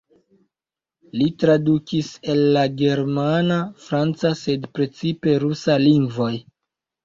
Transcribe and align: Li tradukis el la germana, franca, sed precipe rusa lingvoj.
Li 1.19 1.27
tradukis 1.43 2.09
el 2.35 2.41
la 2.57 2.65
germana, 2.81 3.61
franca, 3.87 4.35
sed 4.43 4.69
precipe 4.81 5.39
rusa 5.49 5.81
lingvoj. 5.89 6.35